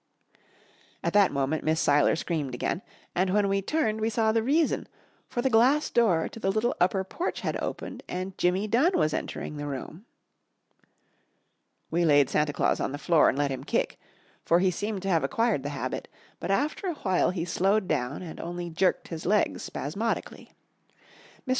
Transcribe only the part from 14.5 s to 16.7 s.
he seemed to have acquired the habit, but